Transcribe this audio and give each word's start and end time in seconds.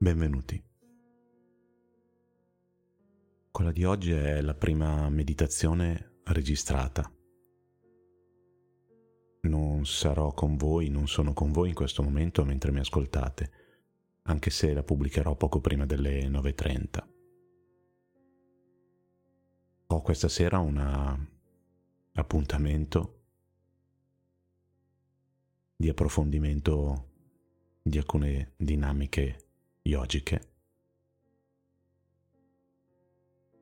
Benvenuti. 0.00 0.62
Quella 3.50 3.72
di 3.72 3.82
oggi 3.82 4.12
è 4.12 4.40
la 4.42 4.54
prima 4.54 5.08
meditazione 5.08 6.20
registrata. 6.26 7.12
Non 9.40 9.84
sarò 9.86 10.32
con 10.34 10.56
voi, 10.56 10.88
non 10.88 11.08
sono 11.08 11.32
con 11.32 11.50
voi 11.50 11.70
in 11.70 11.74
questo 11.74 12.04
momento 12.04 12.44
mentre 12.44 12.70
mi 12.70 12.78
ascoltate, 12.78 13.50
anche 14.22 14.50
se 14.50 14.72
la 14.72 14.84
pubblicherò 14.84 15.34
poco 15.34 15.60
prima 15.60 15.84
delle 15.84 16.28
9.30. 16.28 17.08
Ho 19.88 20.00
questa 20.00 20.28
sera 20.28 20.60
un 20.60 21.26
appuntamento 22.12 23.22
di 25.74 25.88
approfondimento 25.88 27.08
di 27.82 27.98
alcune 27.98 28.52
dinamiche 28.56 29.47
yogiche. 29.88 30.52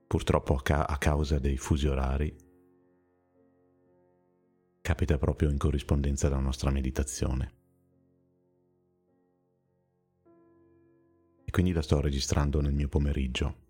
Purtroppo 0.07 0.55
a, 0.55 0.63
ca- 0.63 0.87
a 0.87 0.99
causa 0.99 1.39
dei 1.39 1.57
fusi 1.57 1.87
orari 1.87 2.45
capita 4.81 5.19
proprio 5.19 5.51
in 5.51 5.59
corrispondenza 5.59 6.29
della 6.29 6.41
nostra 6.41 6.71
meditazione. 6.71 7.55
E 11.45 11.51
quindi 11.51 11.73
la 11.73 11.83
sto 11.83 12.01
registrando 12.01 12.61
nel 12.61 12.73
mio 12.73 12.89
pomeriggio. 12.89 13.65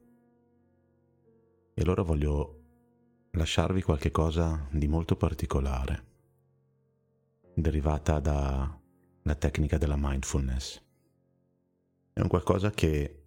E 1.72 1.82
allora 1.82 2.02
voglio 2.02 2.62
lasciarvi 3.30 3.82
qualche 3.82 4.10
di 4.72 4.88
molto 4.88 5.16
particolare, 5.16 6.04
derivata 7.54 8.20
dalla 8.20 9.34
tecnica 9.38 9.78
della 9.78 9.96
mindfulness. 9.98 10.85
È 12.16 12.22
un 12.22 12.28
qualcosa 12.28 12.70
che 12.70 13.24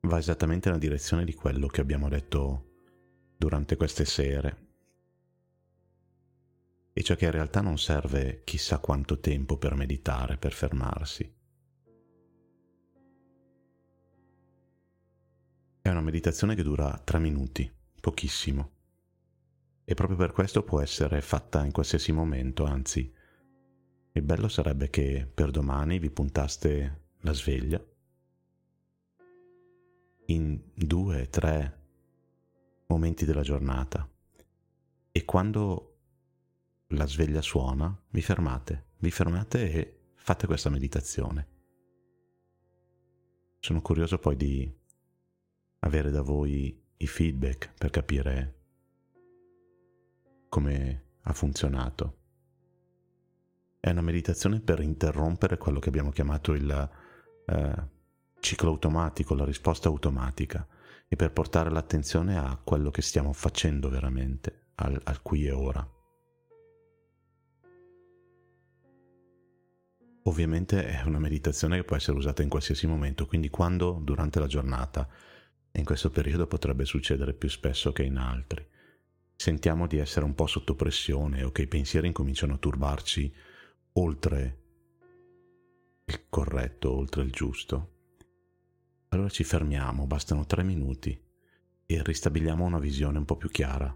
va 0.00 0.16
esattamente 0.16 0.68
nella 0.68 0.80
direzione 0.80 1.26
di 1.26 1.34
quello 1.34 1.66
che 1.66 1.82
abbiamo 1.82 2.08
detto 2.08 2.70
durante 3.36 3.76
queste 3.76 4.06
sere. 4.06 4.68
E 6.94 7.02
cioè 7.02 7.18
che 7.18 7.26
in 7.26 7.30
realtà 7.32 7.60
non 7.60 7.76
serve 7.76 8.40
chissà 8.42 8.78
quanto 8.78 9.20
tempo 9.20 9.58
per 9.58 9.74
meditare, 9.74 10.38
per 10.38 10.54
fermarsi. 10.54 11.30
È 15.82 15.88
una 15.90 16.00
meditazione 16.00 16.54
che 16.54 16.62
dura 16.62 16.98
tre 17.04 17.18
minuti, 17.18 17.70
pochissimo. 18.00 18.72
E 19.84 19.92
proprio 19.92 20.16
per 20.16 20.32
questo 20.32 20.62
può 20.62 20.80
essere 20.80 21.20
fatta 21.20 21.66
in 21.66 21.72
qualsiasi 21.72 22.12
momento, 22.12 22.64
anzi 22.64 23.14
il 24.18 24.24
bello 24.24 24.48
sarebbe 24.48 24.90
che 24.90 25.28
per 25.32 25.50
domani 25.50 25.98
vi 25.98 26.10
puntaste 26.10 27.06
la 27.20 27.32
sveglia 27.32 27.82
in 30.26 30.60
due, 30.74 31.28
tre 31.30 31.78
momenti 32.88 33.24
della 33.24 33.42
giornata 33.42 34.08
e 35.10 35.24
quando 35.24 35.96
la 36.88 37.06
sveglia 37.06 37.40
suona 37.40 37.96
vi 38.10 38.20
fermate, 38.20 38.86
vi 38.98 39.10
fermate 39.10 39.70
e 39.70 40.00
fate 40.14 40.46
questa 40.46 40.70
meditazione. 40.70 41.48
Sono 43.60 43.80
curioso 43.80 44.18
poi 44.18 44.36
di 44.36 44.76
avere 45.80 46.10
da 46.10 46.22
voi 46.22 46.82
i 46.96 47.06
feedback 47.06 47.72
per 47.76 47.90
capire 47.90 48.54
come 50.48 51.04
ha 51.22 51.32
funzionato. 51.32 52.16
È 53.80 53.90
una 53.90 54.00
meditazione 54.00 54.60
per 54.60 54.80
interrompere 54.80 55.56
quello 55.56 55.78
che 55.78 55.88
abbiamo 55.88 56.10
chiamato 56.10 56.52
il 56.52 56.90
eh, 57.46 57.88
ciclo 58.40 58.70
automatico, 58.70 59.34
la 59.34 59.44
risposta 59.44 59.88
automatica, 59.88 60.66
e 61.06 61.14
per 61.14 61.32
portare 61.32 61.70
l'attenzione 61.70 62.36
a 62.36 62.60
quello 62.62 62.90
che 62.90 63.02
stiamo 63.02 63.32
facendo 63.32 63.88
veramente, 63.88 64.70
al, 64.76 65.00
al 65.04 65.22
qui 65.22 65.46
e 65.46 65.52
ora. 65.52 65.88
Ovviamente 70.24 70.84
è 70.84 71.02
una 71.04 71.20
meditazione 71.20 71.76
che 71.76 71.84
può 71.84 71.96
essere 71.96 72.18
usata 72.18 72.42
in 72.42 72.48
qualsiasi 72.48 72.86
momento, 72.88 73.26
quindi 73.26 73.48
quando 73.48 74.00
durante 74.02 74.40
la 74.40 74.46
giornata, 74.48 75.08
in 75.70 75.84
questo 75.84 76.10
periodo 76.10 76.48
potrebbe 76.48 76.84
succedere 76.84 77.32
più 77.32 77.48
spesso 77.48 77.92
che 77.92 78.02
in 78.02 78.16
altri, 78.16 78.66
sentiamo 79.36 79.86
di 79.86 79.98
essere 79.98 80.24
un 80.24 80.34
po' 80.34 80.48
sotto 80.48 80.74
pressione 80.74 81.44
o 81.44 81.52
che 81.52 81.62
i 81.62 81.68
pensieri 81.68 82.08
incominciano 82.08 82.54
a 82.54 82.58
turbarci 82.58 83.32
oltre 83.98 84.56
il 86.04 86.28
corretto, 86.28 86.94
oltre 86.94 87.22
il 87.22 87.32
giusto, 87.32 87.96
allora 89.08 89.28
ci 89.28 89.42
fermiamo, 89.42 90.06
bastano 90.06 90.46
tre 90.46 90.62
minuti 90.62 91.20
e 91.84 92.02
ristabiliamo 92.02 92.64
una 92.64 92.78
visione 92.78 93.18
un 93.18 93.24
po' 93.24 93.36
più 93.36 93.48
chiara. 93.48 93.94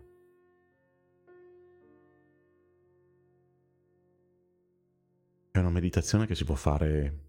È 5.50 5.58
una 5.58 5.70
meditazione 5.70 6.26
che 6.26 6.34
si 6.34 6.44
può 6.44 6.54
fare 6.54 7.20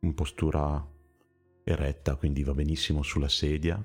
in 0.00 0.14
postura 0.14 0.84
eretta, 1.62 2.16
quindi 2.16 2.42
va 2.42 2.54
benissimo 2.54 3.02
sulla 3.02 3.28
sedia, 3.28 3.82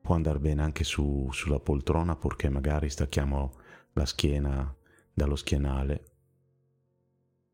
può 0.00 0.14
andare 0.14 0.40
bene 0.40 0.62
anche 0.62 0.82
su, 0.82 1.28
sulla 1.30 1.60
poltrona 1.60 2.16
purché 2.16 2.48
magari 2.48 2.90
stacchiamo 2.90 3.52
la 3.92 4.06
schiena 4.06 4.74
dallo 5.12 5.36
schienale 5.36 6.13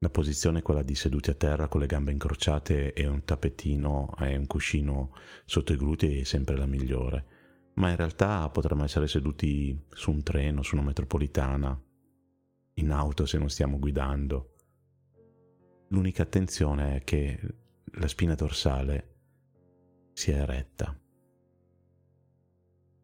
la 0.03 0.09
posizione 0.09 0.61
è 0.61 0.63
quella 0.63 0.83
di 0.83 0.95
seduti 0.95 1.29
a 1.29 1.35
terra 1.35 1.69
con 1.69 1.81
le 1.81 1.87
gambe 1.87 2.11
incrociate 2.11 2.95
e 2.95 3.07
un 3.07 3.23
tappetino 3.23 4.15
e 4.19 4.35
un 4.35 4.47
cuscino 4.47 5.15
sotto 5.45 5.75
i 5.75 5.77
glutei 5.77 6.21
è 6.21 6.25
sempre 6.25 6.57
la 6.57 6.65
migliore, 6.65 7.73
ma 7.75 7.91
in 7.91 7.97
realtà 7.97 8.49
potremmo 8.49 8.85
essere 8.85 9.07
seduti 9.07 9.79
su 9.91 10.11
un 10.11 10.23
treno, 10.23 10.63
su 10.63 10.75
una 10.75 10.85
metropolitana, 10.85 11.79
in 12.75 12.91
auto 12.91 13.27
se 13.27 13.37
non 13.37 13.51
stiamo 13.51 13.79
guidando. 13.79 14.55
L'unica 15.89 16.23
attenzione 16.23 16.97
è 16.97 17.05
che 17.05 17.39
la 17.93 18.09
spina 18.09 18.35
dorsale 18.35 19.17
sia 20.15 20.37
eretta. 20.37 20.99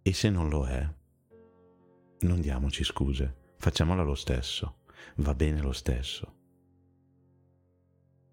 E 0.01 0.13
se 0.15 0.31
non 0.31 0.49
lo 0.49 0.67
è, 0.67 0.95
non 2.21 2.41
diamoci 2.41 2.85
scuse, 2.85 3.53
facciamola 3.59 4.03
lo 4.03 4.15
stesso, 4.15 4.79
va 5.17 5.35
bene 5.35 5.61
lo 5.61 5.73
stesso. 5.73 6.37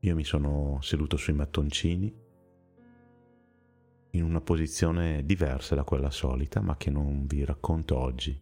Io 0.03 0.15
mi 0.15 0.25
sono 0.25 0.79
seduto 0.81 1.15
sui 1.15 1.31
mattoncini 1.31 2.13
in 4.11 4.23
una 4.23 4.41
posizione 4.41 5.23
diversa 5.25 5.75
da 5.75 5.85
quella 5.85 6.11
solita, 6.11 6.59
ma 6.59 6.75
che 6.75 6.89
non 6.89 7.25
vi 7.25 7.45
racconto 7.45 7.97
oggi, 7.97 8.37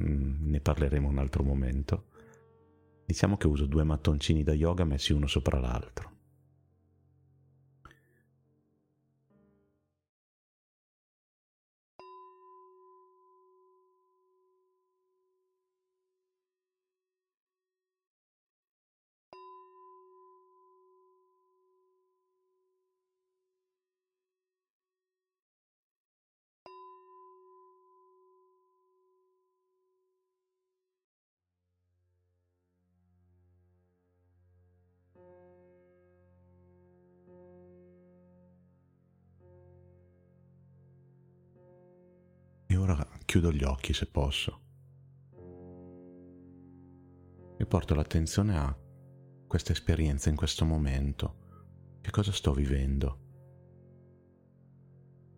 mm, 0.00 0.48
ne 0.48 0.60
parleremo 0.60 1.08
un 1.08 1.18
altro 1.18 1.42
momento. 1.42 2.10
Diciamo 3.04 3.36
che 3.36 3.48
uso 3.48 3.66
due 3.66 3.82
mattoncini 3.82 4.44
da 4.44 4.54
yoga 4.54 4.84
messi 4.84 5.12
uno 5.12 5.26
sopra 5.26 5.58
l'altro. 5.58 6.18
Chiudo 43.30 43.52
gli 43.52 43.62
occhi 43.62 43.92
se 43.92 44.06
posso. 44.06 44.60
E 47.56 47.64
porto 47.64 47.94
l'attenzione 47.94 48.58
a 48.58 48.76
questa 49.46 49.70
esperienza 49.70 50.30
in 50.30 50.34
questo 50.34 50.64
momento. 50.64 51.98
Che 52.00 52.10
cosa 52.10 52.32
sto 52.32 52.52
vivendo? 52.52 53.18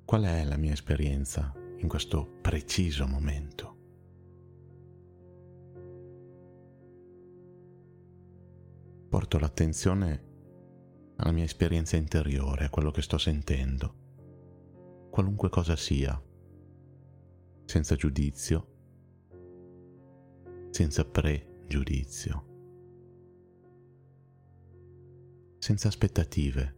Qual 0.06 0.22
è 0.22 0.42
la 0.42 0.56
mia 0.56 0.72
esperienza 0.72 1.52
in 1.80 1.86
questo 1.86 2.38
preciso 2.40 3.06
momento? 3.06 3.76
Porto 9.10 9.38
l'attenzione 9.38 10.30
alla 11.16 11.32
mia 11.32 11.44
esperienza 11.44 11.96
interiore, 11.96 12.64
a 12.64 12.70
quello 12.70 12.90
che 12.90 13.02
sto 13.02 13.18
sentendo, 13.18 15.08
qualunque 15.10 15.50
cosa 15.50 15.76
sia 15.76 16.18
senza 17.72 17.96
giudizio, 17.96 18.66
senza 20.69 21.06
pregiudizio, 21.06 22.44
senza 25.56 25.88
aspettative, 25.88 26.76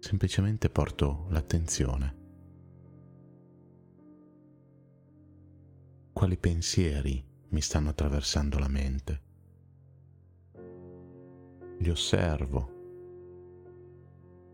semplicemente 0.00 0.68
porto 0.68 1.26
l'attenzione. 1.28 2.16
Quali 6.12 6.36
pensieri 6.36 7.24
mi 7.50 7.60
stanno 7.60 7.90
attraversando 7.90 8.58
la 8.58 8.68
mente? 8.68 9.22
Li 11.78 11.88
osservo 11.88 12.74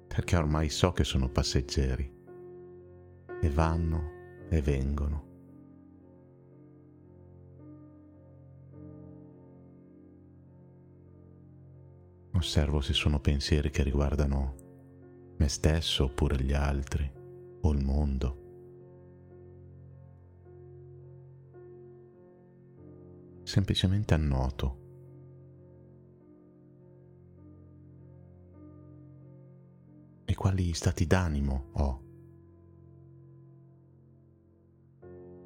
perché 0.06 0.36
ormai 0.36 0.68
so 0.68 0.92
che 0.92 1.04
sono 1.04 1.30
passeggeri 1.30 2.14
e 3.40 3.48
vanno 3.48 4.10
e 4.50 4.60
vengono. 4.60 5.30
Osservo 12.42 12.80
se 12.80 12.92
sono 12.92 13.20
pensieri 13.20 13.70
che 13.70 13.84
riguardano 13.84 15.34
me 15.36 15.46
stesso 15.46 16.06
oppure 16.06 16.42
gli 16.42 16.52
altri 16.52 17.08
o 17.60 17.70
il 17.70 17.84
mondo. 17.84 18.40
Semplicemente 23.44 24.14
annoto. 24.14 24.80
E 30.24 30.34
quali 30.34 30.72
stati 30.72 31.06
d'animo 31.06 31.68
ho? 31.74 32.02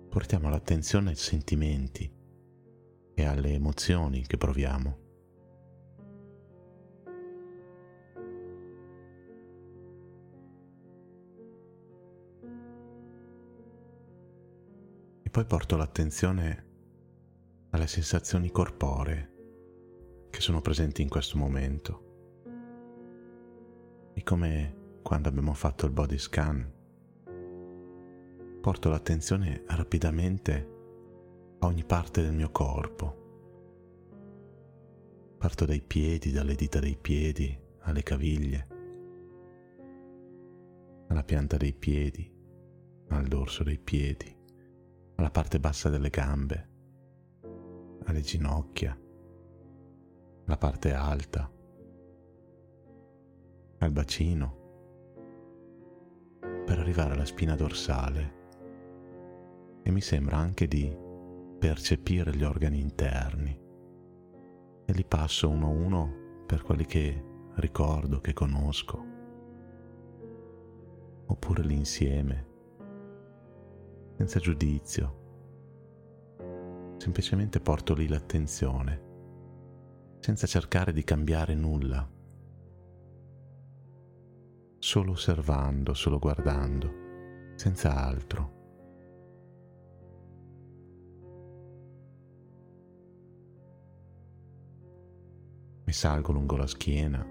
Portiamo 0.08 0.48
l'attenzione 0.48 1.10
ai 1.10 1.16
sentimenti 1.16 2.10
e 3.12 3.24
alle 3.26 3.52
emozioni 3.52 4.26
che 4.26 4.38
proviamo. 4.38 5.04
Poi 15.36 15.44
porto 15.44 15.76
l'attenzione 15.76 16.64
alle 17.68 17.86
sensazioni 17.88 18.50
corporee 18.50 19.34
che 20.30 20.40
sono 20.40 20.62
presenti 20.62 21.02
in 21.02 21.10
questo 21.10 21.36
momento. 21.36 22.04
E 24.14 24.22
come 24.22 25.00
quando 25.02 25.28
abbiamo 25.28 25.52
fatto 25.52 25.84
il 25.84 25.92
body 25.92 26.16
scan, 26.16 26.72
porto 28.62 28.88
l'attenzione 28.88 29.64
rapidamente 29.66 30.68
a 31.58 31.66
ogni 31.66 31.84
parte 31.84 32.22
del 32.22 32.32
mio 32.32 32.50
corpo. 32.50 33.24
Parto 35.36 35.66
dai 35.66 35.82
piedi, 35.82 36.30
dalle 36.30 36.54
dita 36.54 36.80
dei 36.80 36.96
piedi, 36.96 37.54
alle 37.80 38.02
caviglie, 38.02 38.68
alla 41.08 41.24
pianta 41.24 41.58
dei 41.58 41.74
piedi, 41.74 42.34
al 43.08 43.26
dorso 43.26 43.62
dei 43.64 43.78
piedi 43.78 44.35
alla 45.16 45.30
parte 45.30 45.58
bassa 45.58 45.88
delle 45.88 46.10
gambe, 46.10 46.68
alle 48.04 48.20
ginocchia, 48.20 48.98
alla 50.44 50.56
parte 50.56 50.92
alta, 50.92 51.50
al 53.78 53.90
bacino, 53.90 54.64
per 56.64 56.78
arrivare 56.78 57.14
alla 57.14 57.24
spina 57.24 57.54
dorsale. 57.54 58.34
E 59.82 59.90
mi 59.90 60.00
sembra 60.00 60.36
anche 60.36 60.66
di 60.66 60.94
percepire 61.58 62.34
gli 62.34 62.42
organi 62.42 62.80
interni. 62.80 63.64
E 64.84 64.92
li 64.92 65.04
passo 65.04 65.48
uno 65.48 65.66
a 65.66 65.70
uno 65.70 66.44
per 66.46 66.62
quelli 66.62 66.84
che 66.84 67.24
ricordo, 67.54 68.20
che 68.20 68.32
conosco, 68.32 69.04
oppure 71.26 71.62
l'insieme 71.62 72.54
senza 74.16 74.40
giudizio. 74.40 75.24
Semplicemente 76.96 77.60
porto 77.60 77.94
lì 77.94 78.08
l'attenzione, 78.08 79.02
senza 80.20 80.46
cercare 80.46 80.92
di 80.92 81.04
cambiare 81.04 81.54
nulla, 81.54 82.08
solo 84.78 85.12
osservando, 85.12 85.92
solo 85.92 86.18
guardando, 86.18 87.54
senza 87.56 87.94
altro. 87.94 88.54
Mi 95.84 95.92
salgo 95.92 96.32
lungo 96.32 96.56
la 96.56 96.66
schiena 96.66 97.24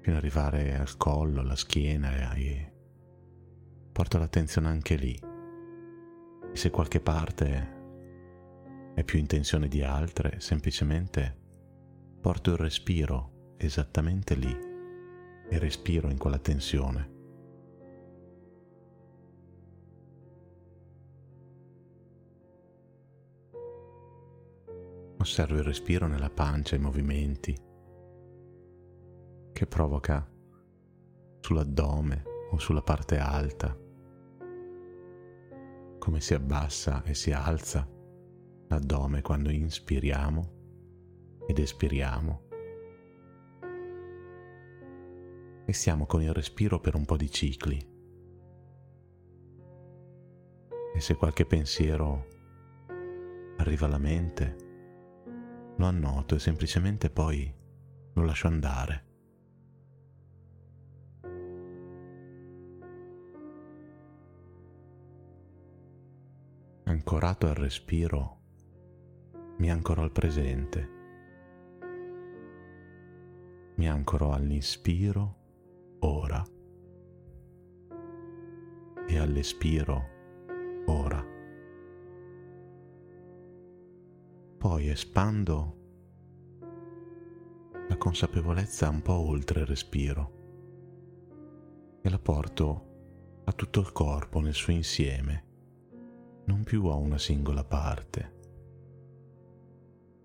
fino 0.00 0.16
ad 0.16 0.22
arrivare 0.22 0.78
al 0.78 0.96
collo, 0.96 1.40
alla 1.40 1.56
schiena 1.56 2.16
e 2.16 2.22
ai 2.22 2.76
porto 3.98 4.16
l'attenzione 4.16 4.68
anche 4.68 4.94
lì. 4.94 5.20
E 6.52 6.56
se 6.56 6.70
qualche 6.70 7.00
parte 7.00 8.92
è 8.94 9.02
più 9.02 9.18
in 9.18 9.26
tensione 9.26 9.66
di 9.66 9.82
altre, 9.82 10.38
semplicemente 10.38 11.36
porto 12.20 12.52
il 12.52 12.58
respiro 12.58 13.54
esattamente 13.56 14.36
lì 14.36 14.56
e 15.50 15.58
respiro 15.58 16.10
in 16.10 16.16
quella 16.16 16.38
tensione. 16.38 17.10
Osservo 25.18 25.56
il 25.56 25.64
respiro 25.64 26.06
nella 26.06 26.30
pancia, 26.30 26.76
i 26.76 26.78
movimenti 26.78 27.52
che 29.52 29.66
provoca 29.66 30.24
sull'addome 31.40 32.22
o 32.52 32.58
sulla 32.58 32.82
parte 32.82 33.18
alta 33.18 33.86
come 35.98 36.20
si 36.20 36.34
abbassa 36.34 37.02
e 37.04 37.14
si 37.14 37.32
alza 37.32 37.86
l'addome 38.68 39.22
quando 39.22 39.50
inspiriamo 39.50 40.56
ed 41.46 41.58
espiriamo. 41.58 42.46
E 45.64 45.72
siamo 45.72 46.06
con 46.06 46.22
il 46.22 46.32
respiro 46.32 46.80
per 46.80 46.94
un 46.94 47.04
po' 47.04 47.16
di 47.16 47.30
cicli. 47.30 47.96
E 50.94 51.00
se 51.00 51.14
qualche 51.14 51.44
pensiero 51.44 52.26
arriva 53.58 53.86
alla 53.86 53.98
mente, 53.98 54.56
lo 55.76 55.86
annoto 55.86 56.34
e 56.34 56.38
semplicemente 56.38 57.10
poi 57.10 57.52
lo 58.14 58.22
lascio 58.22 58.46
andare. 58.46 59.07
Ancorato 66.88 67.46
al 67.46 67.54
respiro, 67.54 68.36
mi 69.58 69.70
ancoro 69.70 70.00
al 70.00 70.10
presente, 70.10 70.88
mi 73.74 73.86
ancoro 73.86 74.32
all'inspiro 74.32 75.36
ora. 76.00 76.42
E 79.06 79.18
all'espiro 79.18 80.08
ora. 80.86 81.22
Poi 84.56 84.88
espando 84.88 85.76
la 87.88 87.96
consapevolezza 87.98 88.88
un 88.88 89.02
po' 89.02 89.28
oltre 89.28 89.60
il 89.60 89.66
respiro. 89.66 90.36
E 92.00 92.08
la 92.08 92.18
porto 92.18 93.42
a 93.44 93.52
tutto 93.52 93.80
il 93.80 93.92
corpo 93.92 94.40
nel 94.40 94.54
suo 94.54 94.72
insieme 94.72 95.47
non 96.48 96.64
più 96.64 96.86
a 96.86 96.94
una 96.94 97.18
singola 97.18 97.62
parte, 97.62 98.36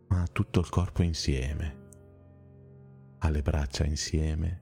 ma 0.07 0.21
a 0.21 0.27
tutto 0.27 0.61
il 0.61 0.69
corpo 0.69 1.03
insieme, 1.03 1.81
alle 3.19 3.41
braccia 3.41 3.83
insieme, 3.83 4.61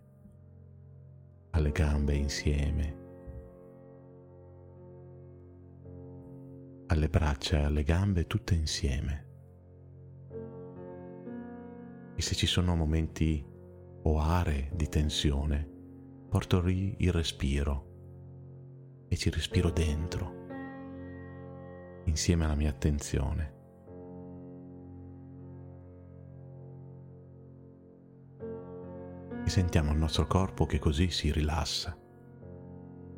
alle 1.51 1.71
gambe 1.71 2.15
insieme, 2.15 2.97
alle 6.87 7.09
braccia 7.09 7.59
e 7.59 7.63
alle 7.63 7.83
gambe 7.83 8.25
tutte 8.25 8.55
insieme. 8.55 9.27
E 12.15 12.21
se 12.23 12.33
ci 12.33 12.47
sono 12.47 12.75
momenti 12.75 13.45
o 14.01 14.19
aree 14.19 14.71
di 14.73 14.89
tensione, 14.89 15.69
porto 16.27 16.59
lì 16.59 16.95
il 16.97 17.11
respiro 17.11 19.05
e 19.07 19.15
ci 19.15 19.29
respiro 19.29 19.69
dentro 19.69 20.40
insieme 22.05 22.45
alla 22.45 22.55
mia 22.55 22.69
attenzione. 22.69 23.59
E 29.43 29.49
sentiamo 29.49 29.91
il 29.91 29.97
nostro 29.97 30.27
corpo 30.27 30.65
che 30.65 30.79
così 30.79 31.09
si 31.09 31.31
rilassa 31.31 31.97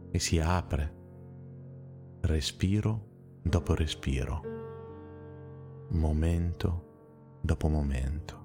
e 0.09 0.19
si 0.19 0.39
apre, 0.39 1.01
respiro 2.21 3.39
dopo 3.41 3.75
respiro, 3.75 4.41
momento 5.89 6.91
dopo 7.41 7.67
momento. 7.67 8.41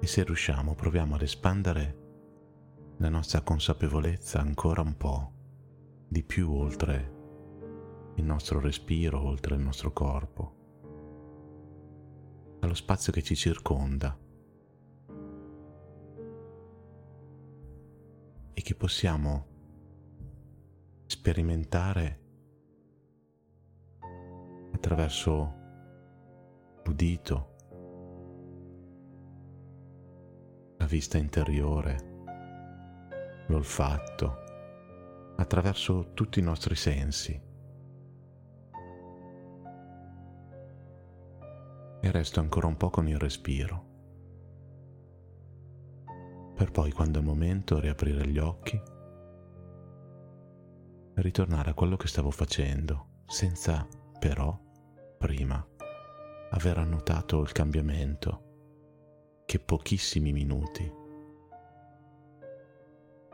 E 0.00 0.06
se 0.06 0.24
riusciamo, 0.24 0.74
proviamo 0.74 1.14
ad 1.14 1.22
espandere 1.22 1.98
la 2.98 3.08
nostra 3.08 3.40
consapevolezza 3.40 4.40
ancora 4.40 4.80
un 4.80 4.96
po' 4.96 5.32
di 6.12 6.22
più 6.22 6.52
oltre 6.52 7.20
il 8.16 8.24
nostro 8.24 8.60
respiro, 8.60 9.18
oltre 9.22 9.54
il 9.54 9.62
nostro 9.62 9.94
corpo, 9.94 10.56
allo 12.60 12.74
spazio 12.74 13.10
che 13.14 13.22
ci 13.22 13.34
circonda. 13.34 14.14
E 18.52 18.60
che 18.60 18.74
possiamo 18.74 19.46
sperimentare 21.06 22.20
attraverso 24.72 25.54
l'udito, 26.84 27.54
la 30.76 30.84
vista 30.84 31.16
interiore, 31.16 32.10
l'olfatto, 33.46 34.41
attraverso 35.42 36.12
tutti 36.14 36.38
i 36.38 36.42
nostri 36.42 36.74
sensi. 36.74 37.40
E 42.04 42.10
resto 42.10 42.40
ancora 42.40 42.66
un 42.66 42.76
po' 42.76 42.90
con 42.90 43.06
il 43.06 43.18
respiro, 43.18 43.90
per 46.54 46.70
poi 46.70 46.90
quando 46.92 47.18
è 47.18 47.22
momento 47.22 47.78
riaprire 47.78 48.26
gli 48.26 48.38
occhi 48.38 48.80
e 51.14 51.20
ritornare 51.20 51.70
a 51.70 51.74
quello 51.74 51.96
che 51.96 52.08
stavo 52.08 52.30
facendo, 52.30 53.22
senza 53.26 53.86
però 54.18 54.58
prima 55.18 55.64
aver 56.50 56.78
annotato 56.78 57.40
il 57.40 57.52
cambiamento 57.52 59.42
che 59.44 59.58
pochissimi 59.58 60.32
minuti 60.32 61.00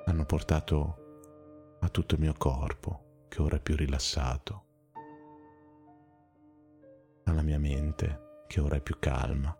hanno 0.05 0.25
portato 0.25 0.98
a 1.81 1.89
tutto 1.89 2.15
il 2.15 2.21
mio 2.21 2.35
corpo, 2.37 3.27
che 3.29 3.43
ora 3.43 3.57
è 3.57 3.61
più 3.61 3.77
rilassato, 3.77 4.67
alla 7.25 7.43
mia 7.43 7.59
mente, 7.59 8.45
che 8.47 8.61
ora 8.61 8.77
è 8.77 8.81
più 8.81 8.99
calma. 8.99 9.57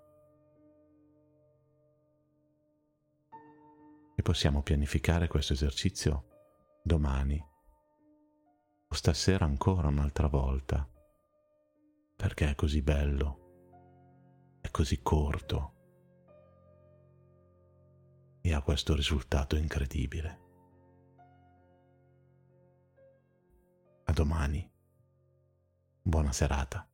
E 4.17 4.23
possiamo 4.23 4.63
pianificare 4.63 5.29
questo 5.29 5.53
esercizio 5.53 6.81
domani. 6.83 7.45
O 8.91 8.95
stasera 8.95 9.45
ancora 9.45 9.89
un'altra 9.89 10.29
volta, 10.29 10.89
perché 12.17 12.51
è 12.51 12.55
così 12.55 12.83
bello, 12.83 14.59
è 14.61 14.71
così 14.71 15.01
corto. 15.03 15.75
E 18.41 18.55
ha 18.55 18.63
questo 18.63 18.95
risultato 18.95 19.57
incredibile. 19.57 20.48
Domani. 24.19 24.71
Buona 26.03 26.33
serata. 26.33 26.87